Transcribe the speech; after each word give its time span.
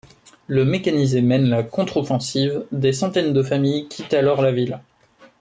Le 0.47 0.65
mécanisé 0.65 1.21
mène 1.21 1.45
la 1.45 1.61
contre-offensive, 1.61 2.65
des 2.71 2.91
centaines 2.91 3.33
de 3.33 3.43
familles 3.43 3.87
quittent 3.87 4.15
alors 4.15 4.41
la 4.41 4.51
ville. 4.51 4.79